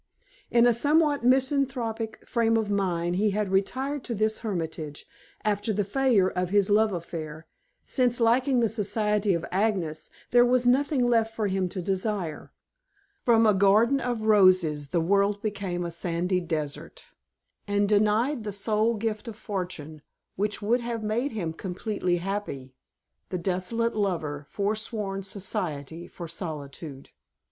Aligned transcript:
In 0.49 0.65
a 0.65 0.73
somewhat 0.73 1.23
misanthropic 1.23 2.27
frame 2.27 2.57
of 2.57 2.71
mind 2.71 3.17
he 3.17 3.29
had 3.37 3.51
retired 3.51 4.03
to 4.05 4.15
this 4.15 4.39
hermitage, 4.39 5.05
after 5.45 5.71
the 5.71 5.83
failure 5.83 6.29
of 6.29 6.49
his 6.49 6.71
love 6.71 6.91
affair, 6.91 7.45
since, 7.85 8.19
lacking 8.19 8.61
the 8.61 8.67
society 8.67 9.35
of 9.35 9.45
Agnes, 9.51 10.09
there 10.31 10.43
was 10.43 10.65
nothing 10.65 11.05
left 11.05 11.35
for 11.35 11.45
him 11.45 11.69
to 11.69 11.83
desire. 11.83 12.51
From 13.21 13.45
a 13.45 13.53
garden 13.53 13.99
of 13.99 14.23
roses, 14.23 14.87
the 14.87 14.99
world 15.01 15.39
became 15.43 15.85
a 15.85 15.91
sandy 15.91 16.39
desert, 16.41 17.03
and 17.67 17.87
denied 17.87 18.43
the 18.43 18.51
sole 18.51 18.95
gift 18.95 19.27
of 19.27 19.35
fortune, 19.35 20.01
which 20.35 20.63
would 20.63 20.81
have 20.81 21.03
made 21.03 21.31
him 21.33 21.53
completely 21.53 22.17
happy, 22.17 22.73
the 23.29 23.37
disconsolate 23.37 23.95
lover 23.95 24.47
foreswore 24.49 25.21
society 25.21 26.07
for 26.07 26.27
solitude. 26.27 27.11